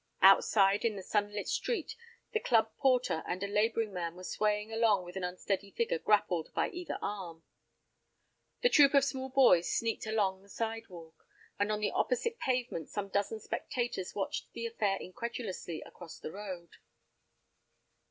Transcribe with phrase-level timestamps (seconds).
[0.23, 1.95] Outside in the sunlit street
[2.31, 6.51] the club porter and a laboring man were swaying along with an unsteady figure grappled
[6.55, 7.43] by either arm.
[8.63, 11.27] The troop of small boys sneaked along the sidewalk,
[11.59, 16.77] and on the opposite pavement some dozen spectators watched the affair incredulously across the road.